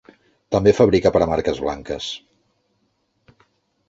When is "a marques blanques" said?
1.25-2.07